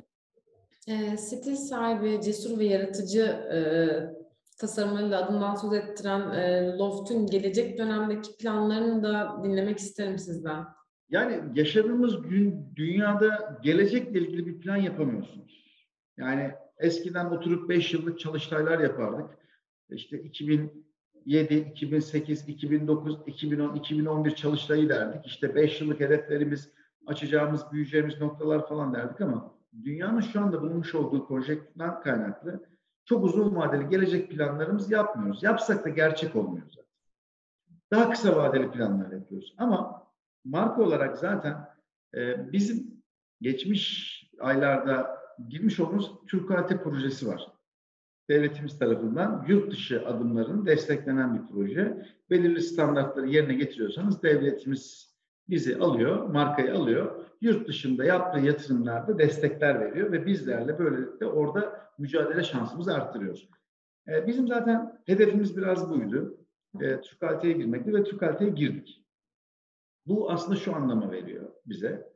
[0.88, 3.58] e, stil sahibi, cesur ve yaratıcı e,
[4.58, 10.64] tasarımlarıyla adından söz ettiren e, Loft'un gelecek dönemdeki planlarını da dinlemek isterim sizden.
[11.10, 15.64] Yani yaşadığımız gün dünyada gelecekle ilgili bir plan yapamıyorsunuz.
[16.16, 19.38] Yani eskiden oturup 5 yıllık çalıştaylar yapardık.
[19.90, 20.83] İşte 2007,
[21.24, 25.26] 2008, 2009, 2010, 2011 çalıştayı derdik.
[25.26, 26.70] İşte 5 yıllık hedeflerimiz,
[27.06, 32.66] açacağımız, büyüyeceğimiz noktalar falan derdik ama dünyanın şu anda bulunmuş olduğu projektden kaynaklı
[33.04, 35.42] çok uzun vadeli gelecek planlarımız yapmıyoruz.
[35.42, 36.84] Yapsak da gerçek olmuyor zaten.
[37.90, 39.54] Daha kısa vadeli planlar yapıyoruz.
[39.58, 40.08] Ama
[40.44, 41.68] marka olarak zaten
[42.14, 43.02] e, bizim
[43.40, 47.53] geçmiş aylarda girmiş olduğumuz Türk Kalite projesi var.
[48.28, 52.06] Devletimiz tarafından yurt dışı adımların desteklenen bir proje.
[52.30, 55.14] Belirli standartları yerine getiriyorsanız devletimiz
[55.48, 57.24] bizi alıyor, markayı alıyor.
[57.40, 63.48] Yurt dışında yaptığı yatırımlarda destekler veriyor ve bizlerle böylelikle orada mücadele şansımızı arttırıyoruz.
[64.08, 66.38] Ee, bizim zaten hedefimiz biraz buydu.
[66.80, 69.04] Ee, Türk Kalite'ye girmekti ve Türk Kalite'ye girdik.
[70.06, 72.12] Bu aslında şu anlama veriyor bize.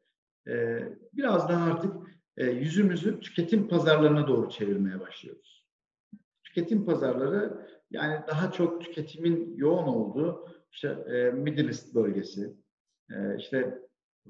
[0.49, 1.95] Ee, biraz daha artık
[2.37, 5.58] e, yüzümüzü tüketim pazarlarına doğru çevirmeye başlıyoruz.
[6.49, 12.57] Tüketim pazarları yani daha çok tüketimin yoğun olduğu işte e, Middle East bölgesi,
[13.11, 13.79] e, işte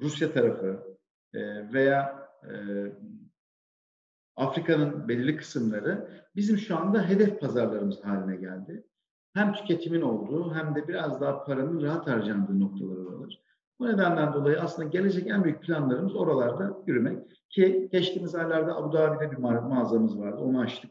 [0.00, 0.98] Rusya tarafı
[1.34, 2.52] e, veya e,
[4.36, 8.84] Afrika'nın belirli kısımları bizim şu anda hedef pazarlarımız haline geldi.
[9.34, 13.42] Hem tüketimin olduğu hem de biraz daha paranın rahat harcandığı noktalar oralar.
[13.78, 17.18] Bu nedenden dolayı aslında gelecek en büyük planlarımız oralarda yürümek.
[17.50, 20.40] Ki geçtiğimiz aylarda Abu Dhabi'de bir mağazamız vardı.
[20.40, 20.90] Onu açtık.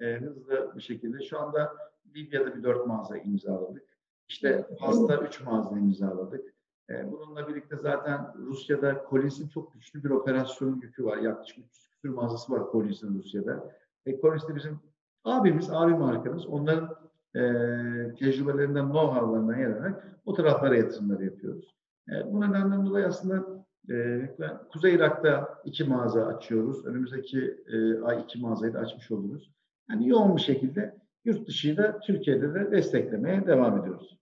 [0.00, 1.24] E, hızlı bir şekilde.
[1.24, 1.72] Şu anda
[2.16, 3.82] Libya'da bir dört mağaza imzaladık.
[4.28, 6.54] İşte Fas'ta üç mağaza imzaladık.
[6.90, 11.16] E, bununla birlikte zaten Rusya'da Collins'in çok güçlü bir operasyon yükü var.
[11.16, 13.72] Yaklaşık 300 küsur mağazası var Collins'in Rusya'da.
[14.06, 14.80] E, Collins de bizim
[15.24, 16.46] abimiz, abi markamız.
[16.46, 16.96] Onların
[17.34, 17.40] e,
[18.18, 21.76] tecrübelerinden, know-how'larından yararlanak o taraflara yatırımları yapıyoruz.
[22.08, 24.36] E, bu nedenden dolayı aslında e,
[24.72, 26.86] Kuzey Irak'ta iki mağaza açıyoruz.
[26.86, 29.50] Önümüzdeki e, ay iki mağazayı da açmış oluruz.
[29.90, 34.18] Yani yoğun bir şekilde yurt dışı da Türkiye'de de desteklemeye devam ediyoruz.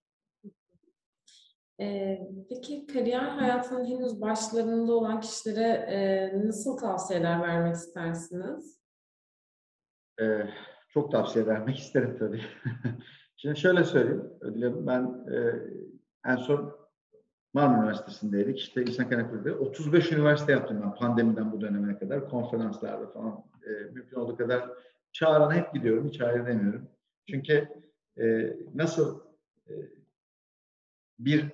[1.81, 8.81] Ee, peki kariyer hayatının henüz başlarında olan kişilere e, nasıl tavsiyeler vermek istersiniz?
[10.20, 10.46] Ee,
[10.88, 12.42] çok tavsiye vermek isterim tabii.
[13.37, 15.38] Şimdi şöyle söyleyeyim, Ödül Ben e,
[16.27, 16.74] en son
[17.55, 18.59] Marmara Üniversitesi'ndeydik.
[18.59, 22.29] İşte insan kaynakları 35 üniversite yaptım ben pandemiden bu dönemine kadar.
[22.29, 24.70] Konferanslarda falan e, mümkün olduğu kadar
[25.14, 26.09] çağırana hep gidiyorum.
[26.09, 26.88] Hiç hayır demiyorum.
[27.31, 27.68] Çünkü
[28.18, 29.20] e, nasıl
[29.68, 29.72] e,
[31.18, 31.44] bir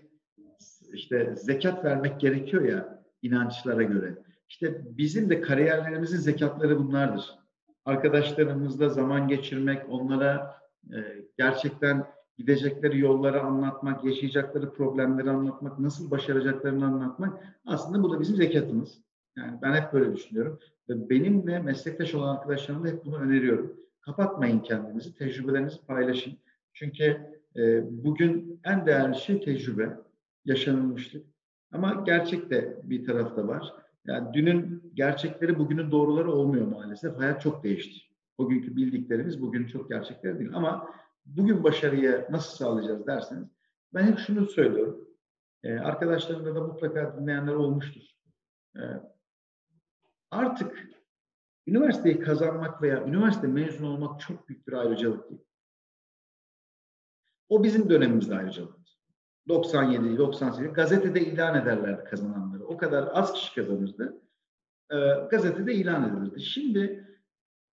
[0.92, 4.18] işte zekat vermek gerekiyor ya inançlara göre.
[4.48, 7.38] İşte bizim de kariyerlerimizin zekatları bunlardır.
[7.84, 10.60] Arkadaşlarımızla zaman geçirmek, onlara
[10.92, 10.98] e,
[11.38, 12.06] gerçekten
[12.38, 19.09] gidecekleri yolları anlatmak, yaşayacakları problemleri anlatmak, nasıl başaracaklarını anlatmak aslında bu da bizim zekatımız.
[19.36, 20.58] Yani ben hep böyle düşünüyorum.
[20.88, 23.76] Ve benimle meslektaş olan arkadaşlarıma hep bunu öneriyorum.
[24.00, 26.38] Kapatmayın kendinizi, tecrübelerinizi paylaşın.
[26.72, 27.16] Çünkü
[27.56, 29.96] e, bugün en değerli şey tecrübe,
[30.44, 31.26] yaşanılmışlık.
[31.72, 33.74] Ama gerçek de bir tarafta var.
[34.06, 37.18] Yani dünün gerçekleri bugünün doğruları olmuyor maalesef.
[37.18, 38.00] Hayat çok değişti.
[38.38, 40.50] Bugünkü bildiklerimiz bugün çok gerçekler değil.
[40.54, 40.88] Ama
[41.26, 43.48] bugün başarıyı nasıl sağlayacağız derseniz
[43.94, 45.08] ben hep şunu söylüyorum.
[45.62, 48.02] Ee, arkadaşlarımda da mutlaka dinleyenler olmuştur.
[48.76, 48.80] Ee,
[50.30, 50.88] artık
[51.66, 55.44] üniversiteyi kazanmak veya üniversite mezun olmak çok büyük bir ayrıcalık değil.
[57.48, 58.80] O bizim dönemimizde ayrıcalık.
[59.48, 62.64] 97, 98 gazetede ilan ederlerdi kazananları.
[62.64, 64.22] O kadar az kişi kazanırdı.
[64.90, 64.96] E,
[65.30, 66.40] gazetede ilan edilirdi.
[66.40, 67.08] Şimdi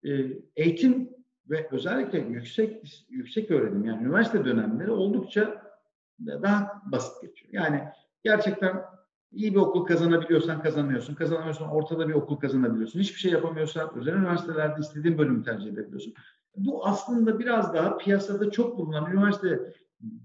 [0.04, 0.10] e,
[0.56, 1.10] eğitim
[1.50, 5.74] ve özellikle yüksek yüksek öğrenim yani üniversite dönemleri oldukça
[6.20, 7.54] daha basit geçiyor.
[7.54, 7.84] Yani
[8.24, 8.84] gerçekten
[9.32, 11.16] iyi bir okul kazanabiliyorsan kazanıyorsun.
[11.16, 13.00] Kazanamıyorsan ortada bir okul kazanabiliyorsun.
[13.00, 16.14] Hiçbir şey yapamıyorsan özel üniversitelerde istediğin bölümü tercih edebiliyorsun.
[16.56, 19.74] Bu aslında biraz daha piyasada çok bulunan üniversite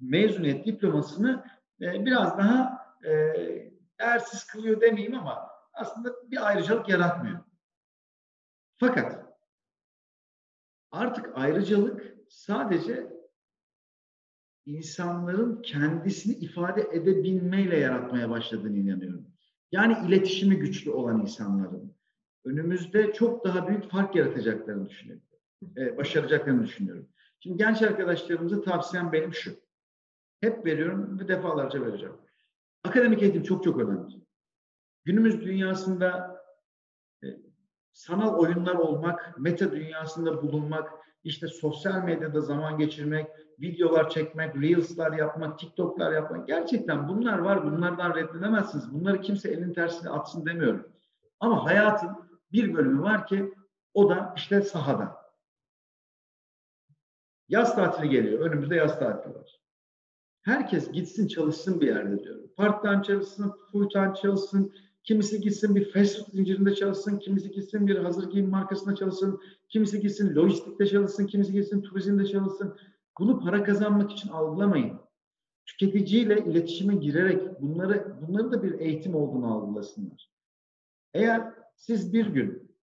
[0.01, 1.45] mezuniyet diplomasını
[1.81, 3.13] e, biraz daha e,
[4.01, 7.39] değersiz kılıyor demeyeyim ama aslında bir ayrıcalık yaratmıyor.
[8.77, 9.27] Fakat
[10.91, 13.16] artık ayrıcalık sadece
[14.67, 19.27] insanların kendisini ifade edebilmeyle yaratmaya başladığını inanıyorum.
[19.73, 21.95] Yani iletişimi güçlü olan insanların
[22.45, 25.23] önümüzde çok daha büyük fark yaratacaklarını düşünüyorum.
[25.77, 27.09] Ee, başaracaklarını düşünüyorum.
[27.41, 29.51] Şimdi genç arkadaşlarımıza tavsiyem benim şu.
[30.41, 32.15] Hep veriyorum ve defalarca vereceğim.
[32.85, 34.15] Akademik eğitim çok çok önemli.
[35.05, 36.41] Günümüz dünyasında
[37.25, 37.27] e,
[37.93, 40.91] sanal oyunlar olmak, meta dünyasında bulunmak,
[41.25, 43.27] işte sosyal medyada zaman geçirmek,
[43.61, 47.65] videolar çekmek, reels'lar yapmak, TikTok'lar yapmak gerçekten bunlar var.
[47.65, 48.93] Bunlardan reddedemezsiniz.
[48.93, 50.89] Bunları kimse elin tersine atsın demiyorum.
[51.41, 52.11] Ama hayatın
[52.53, 53.55] bir bölümü var ki
[53.95, 55.17] o da işte sahada.
[57.49, 58.41] Yaz tatili geliyor.
[58.41, 59.61] Önümüzde yaz tatili var.
[60.43, 62.51] Herkes gitsin çalışsın bir yerde diyorum.
[62.57, 64.73] Part-time çalışsın, full-time çalışsın.
[65.05, 70.01] Kimisi gitsin bir fast food zincirinde çalışsın, kimisi gitsin bir hazır giyim markasında çalışsın, kimisi
[70.01, 72.77] gitsin lojistikte çalışsın, kimisi gitsin turizmde çalışsın.
[73.19, 75.01] Bunu para kazanmak için algılamayın.
[75.67, 80.31] Tüketiciyle iletişime girerek bunları bunları da bir eğitim olduğunu algılasınlar.
[81.15, 82.77] Eğer siz bir gün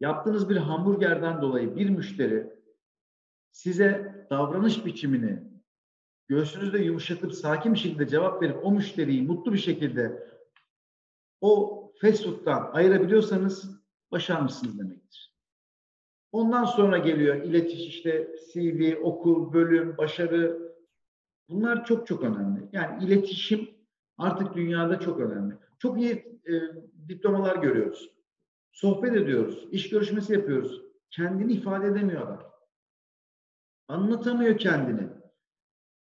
[0.00, 2.52] yaptığınız bir hamburgerden dolayı bir müşteri
[3.50, 5.42] size davranış biçimini
[6.28, 10.28] göğsünüzde yumuşatıp sakin bir şekilde cevap verip o müşteriyi mutlu bir şekilde
[11.40, 15.33] o fast food'dan ayırabiliyorsanız başarmışsınız demektir.
[16.34, 20.74] Ondan sonra geliyor iletiş işte CV, okul, bölüm, başarı.
[21.48, 22.68] Bunlar çok çok önemli.
[22.72, 23.70] Yani iletişim
[24.18, 25.54] artık dünyada çok önemli.
[25.78, 26.52] Çok iyi e,
[27.08, 28.10] diplomalar görüyoruz.
[28.72, 30.82] Sohbet ediyoruz, iş görüşmesi yapıyoruz.
[31.10, 32.42] Kendini ifade edemiyor adam.
[33.88, 35.08] Anlatamıyor kendini.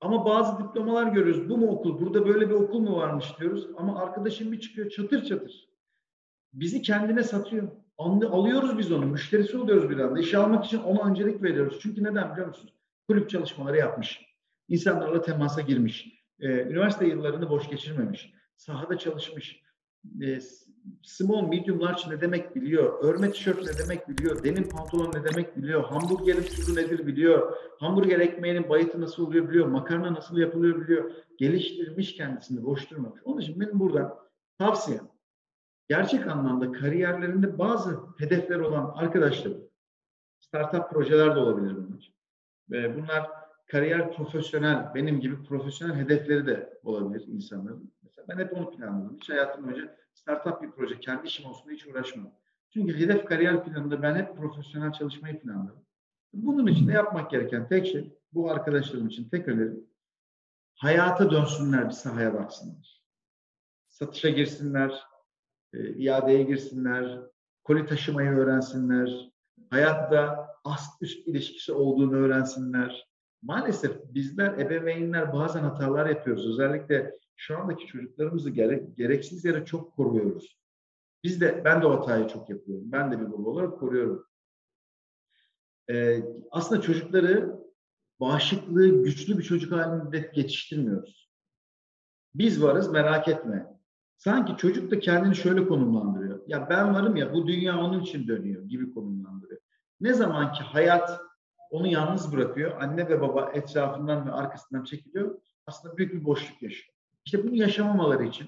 [0.02, 1.50] Ama bazı diplomalar görüyoruz.
[1.50, 2.00] Bu mu okul?
[2.00, 3.68] Burada böyle bir okul mu varmış diyoruz.
[3.78, 5.70] Ama arkadaşım bir çıkıyor çatır çatır.
[6.54, 7.81] Bizi kendine satıyor.
[8.32, 9.06] Alıyoruz biz onu.
[9.06, 10.20] Müşterisi oluyoruz bir anda.
[10.20, 11.80] İşe almak için ona öncelik veriyoruz.
[11.82, 12.74] Çünkü neden biliyor musunuz?
[13.08, 14.26] Kulüp çalışmaları yapmış.
[14.70, 16.22] İnsanlarla temasa girmiş.
[16.40, 18.34] Ee, üniversite yıllarını boş geçirmemiş.
[18.56, 19.62] Sahada çalışmış.
[20.22, 20.40] Ee,
[21.04, 23.04] small, medium, large ne demek biliyor.
[23.04, 24.44] Örme tişört ne demek biliyor.
[24.44, 25.84] Denim pantolon ne demek biliyor.
[25.84, 27.58] Hamburgerin tuzu nedir biliyor.
[27.80, 29.68] Hamburger ekmeğinin bayıtı nasıl oluyor biliyor.
[29.68, 31.12] Makarna nasıl yapılıyor biliyor.
[31.38, 33.22] Geliştirmiş kendisini, boş durmamış.
[33.26, 34.18] Onun için benim burada
[34.58, 35.11] tavsiyem
[35.90, 39.62] gerçek anlamda kariyerlerinde bazı hedefler olan arkadaşlarım,
[40.40, 42.14] startup projeler de olabilir bunlar.
[42.70, 43.30] Ve bunlar
[43.68, 47.94] kariyer profesyonel, benim gibi profesyonel hedefleri de olabilir insanların.
[48.04, 49.16] Mesela ben hep onu planladım.
[49.16, 52.32] Hiç hayatım boyunca startup bir proje, kendi işim olsun diye hiç uğraşmadım.
[52.74, 55.86] Çünkü hedef kariyer planında ben hep profesyonel çalışmayı planladım.
[56.34, 59.84] Bunun için de yapmak gereken tek şey, bu arkadaşlarım için tek önerim,
[60.76, 63.02] hayata dönsünler, bir sahaya baksınlar.
[63.90, 65.04] Satışa girsinler,
[65.74, 67.20] e, iadeye girsinler,
[67.64, 69.32] koli taşımayı öğrensinler,
[69.70, 73.12] hayatta ast üst ilişkisi olduğunu öğrensinler.
[73.42, 76.50] Maalesef bizler ebeveynler bazen hatalar yapıyoruz.
[76.50, 80.58] Özellikle şu andaki çocuklarımızı gerek, gereksiz yere çok koruyoruz.
[81.24, 82.92] Biz de, ben de o hatayı çok yapıyorum.
[82.92, 84.26] Ben de bir baba olarak koruyorum.
[85.90, 87.60] Ee, aslında çocukları
[88.20, 91.32] bağışıklığı güçlü bir çocuk halinde yetiştirmiyoruz.
[92.36, 93.81] Biz varız merak etme.
[94.24, 96.40] Sanki çocuk da kendini şöyle konumlandırıyor.
[96.48, 99.62] Ya ben varım ya bu dünya onun için dönüyor gibi konumlandırıyor.
[100.02, 101.22] Ne zaman ki hayat
[101.70, 106.96] onu yalnız bırakıyor, anne ve baba etrafından ve arkasından çekiliyor, aslında büyük bir boşluk yaşıyor.
[107.26, 108.48] İşte bunu yaşamamaları için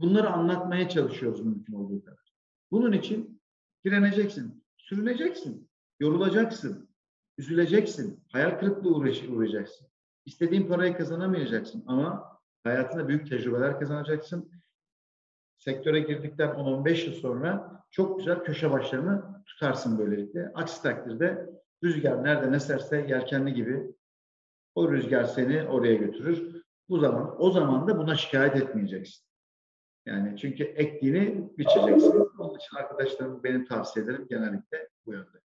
[0.00, 2.34] bunları anlatmaya çalışıyoruz mümkün olduğu kadar.
[2.70, 3.42] Bunun için
[3.84, 5.70] direneceksin, sürüneceksin,
[6.00, 6.90] yorulacaksın,
[7.38, 8.96] üzüleceksin, hayal kırıklığı
[9.30, 9.86] uğrayacaksın.
[10.26, 14.59] İstediğin parayı kazanamayacaksın ama hayatında büyük tecrübeler kazanacaksın.
[15.60, 20.52] Sektöre girdikten 10-15 yıl sonra çok güzel köşe başlarını tutarsın böylelikle.
[20.54, 21.50] Aksi takdirde
[21.84, 23.94] rüzgar nereden eserse yelkenli gibi
[24.74, 26.62] o rüzgar seni oraya götürür.
[26.88, 29.24] Bu zaman o zaman da buna şikayet etmeyeceksin.
[30.06, 32.28] Yani çünkü ektiğini biçeceksin.
[32.38, 35.40] Onun için arkadaşlarım benim tavsiye ederim genellikle bu yönde.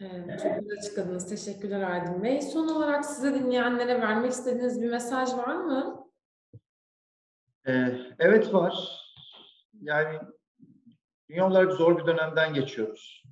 [0.00, 1.28] Evet, çok güzel açıkladınız.
[1.28, 2.42] Teşekkürler Aydın Bey.
[2.42, 6.01] Son olarak size dinleyenlere vermek istediğiniz bir mesaj var mı?
[7.66, 9.02] Ee, evet var.
[9.80, 10.18] Yani
[11.30, 13.22] dünya olarak zor bir dönemden geçiyoruz.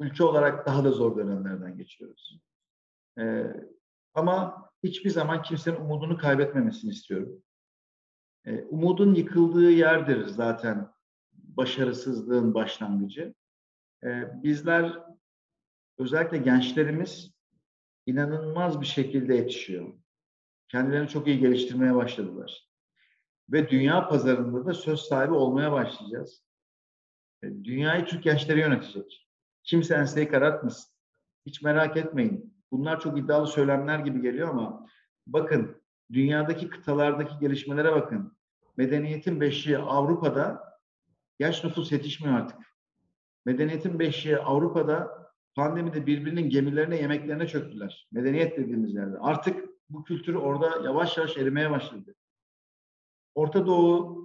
[0.00, 2.40] Ülke olarak daha da zor dönemlerden geçiyoruz.
[3.18, 3.44] Ee,
[4.14, 7.42] ama hiçbir zaman kimsenin umudunu kaybetmemesini istiyorum.
[8.44, 10.90] Ee, umudun yıkıldığı yerdir zaten
[11.32, 13.34] başarısızlığın başlangıcı.
[14.42, 15.02] Bizler
[15.98, 17.34] özellikle gençlerimiz
[18.06, 19.94] inanılmaz bir şekilde yetişiyor.
[20.68, 22.68] Kendilerini çok iyi geliştirmeye başladılar.
[23.52, 26.42] Ve dünya pazarında da söz sahibi olmaya başlayacağız.
[27.42, 29.28] Ee, dünyayı Türk gençleri yönetecek.
[29.62, 30.94] Kimse enseyi karartmasın.
[31.46, 32.54] Hiç merak etmeyin.
[32.72, 34.86] Bunlar çok iddialı söylemler gibi geliyor ama
[35.26, 38.36] bakın dünyadaki kıtalardaki gelişmelere bakın.
[38.76, 40.74] Medeniyetin beşiği Avrupa'da
[41.38, 42.58] yaş nüfus yetişmiyor artık.
[43.46, 48.08] Medeniyetin beşiği Avrupa'da pandemide birbirinin gemilerine, yemeklerine çöktüler.
[48.12, 49.18] Medeniyet dediğimiz yerde.
[49.18, 52.14] Artık bu kültürü orada yavaş yavaş erimeye başladı.
[53.34, 54.24] Orta Doğu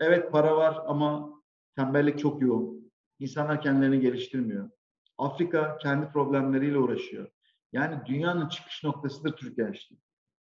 [0.00, 1.30] evet para var ama
[1.76, 2.92] tembellik çok yoğun.
[3.18, 4.70] İnsanlar kendilerini geliştirmiyor.
[5.18, 7.30] Afrika kendi problemleriyle uğraşıyor.
[7.72, 10.00] Yani dünyanın çıkış noktasıdır Türk gençliği.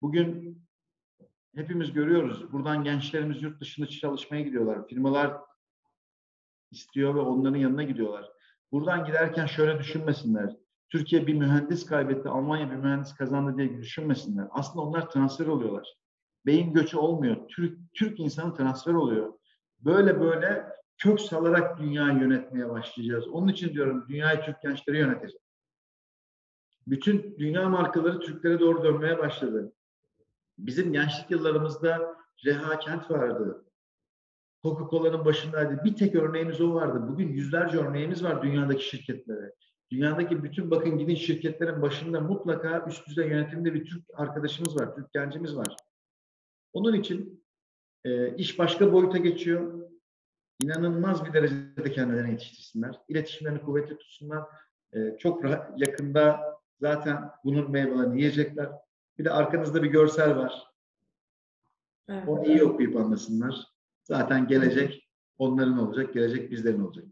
[0.02, 0.62] Bugün
[1.54, 2.52] hepimiz görüyoruz.
[2.52, 4.86] Buradan gençlerimiz yurt dışında çalışmaya gidiyorlar.
[4.88, 5.36] Firmalar
[6.70, 8.32] istiyor ve onların yanına gidiyorlar.
[8.72, 10.56] Buradan giderken şöyle düşünmesinler.
[10.88, 14.46] Türkiye bir mühendis kaybetti, Almanya bir mühendis kazandı diye düşünmesinler.
[14.50, 16.01] Aslında onlar transfer oluyorlar.
[16.46, 17.48] Beyin göçü olmuyor.
[17.48, 19.32] Türk, Türk insanı transfer oluyor.
[19.80, 20.66] Böyle böyle
[20.98, 23.28] kök salarak dünyayı yönetmeye başlayacağız.
[23.28, 25.40] Onun için diyorum dünyayı Türk gençleri yönetecek.
[26.86, 29.72] Bütün dünya markaları Türklere doğru dönmeye başladı.
[30.58, 33.64] Bizim gençlik yıllarımızda Reha Kent vardı.
[34.62, 35.84] Coca-Cola'nın başındaydı.
[35.84, 37.08] Bir tek örneğimiz o vardı.
[37.08, 39.54] Bugün yüzlerce örneğimiz var dünyadaki şirketlere.
[39.90, 45.12] Dünyadaki bütün bakın gidin şirketlerin başında mutlaka üst düzey yönetimde bir Türk arkadaşımız var, Türk
[45.12, 45.76] gencimiz var.
[46.72, 47.44] Onun için
[48.04, 49.88] e, iş başka boyuta geçiyor.
[50.62, 53.00] İnanılmaz bir derecede kendilerini yetiştirsinler.
[53.08, 54.44] İletişimlerini kuvvetli tutsunlar.
[54.92, 56.40] E, çok rahat, yakında
[56.80, 58.68] zaten bunun meyvelerini yiyecekler.
[59.18, 60.72] Bir de arkanızda bir görsel var.
[62.08, 62.28] Evet.
[62.28, 63.66] Onu iyi okuyup anlasınlar.
[64.02, 65.08] Zaten gelecek
[65.38, 67.04] onların olacak, gelecek bizlerin olacak.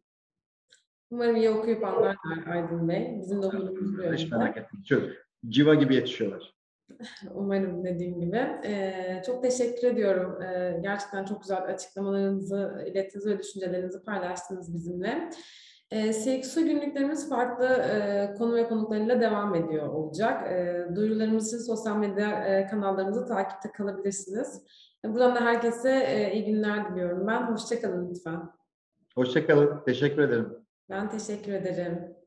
[1.10, 3.18] Umarım iyi okuyup anlarlar Aydın Bey.
[3.20, 4.84] Bizim de okulumuz bu Hiç merak etmeyin.
[4.84, 5.02] Çok
[5.48, 6.54] civa gibi yetişiyorlar.
[7.34, 8.36] Umarım dediğim gibi.
[8.64, 10.42] Ee, çok teşekkür ediyorum.
[10.42, 15.30] Ee, gerçekten çok güzel açıklamalarınızı ilettiniz ve düşüncelerinizi paylaştınız bizimle.
[15.90, 20.52] E, CXO günlüklerimiz farklı e, konu ve konuklarıyla devam ediyor olacak.
[20.52, 24.62] E, duyurularımız için sosyal medya e, kanallarımızı takipte kalabilirsiniz.
[25.04, 27.42] Buradan da herkese e, iyi günler diliyorum ben.
[27.42, 28.40] Hoşçakalın lütfen.
[29.14, 29.84] Hoşçakalın.
[29.86, 30.48] Teşekkür ederim.
[30.90, 32.19] Ben teşekkür ederim.